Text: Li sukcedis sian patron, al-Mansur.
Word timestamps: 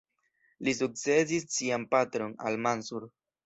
Li 0.67 0.73
sukcedis 0.77 1.47
sian 1.59 1.87
patron, 1.95 2.37
al-Mansur. 2.51 3.11